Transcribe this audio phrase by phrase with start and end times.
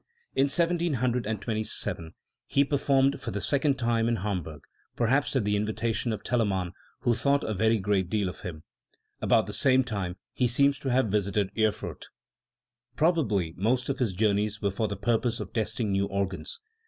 [0.35, 2.15] In 1727
[2.47, 4.61] he performed for the second time in Hamburg,
[4.95, 8.63] perhaps at the invitation of Telemann, who thought a very great deal of him..
[9.21, 12.07] About the same time he seems to have visited Erfurt.
[12.95, 16.59] Probably most of his journeys were for the purpose of testing new organs.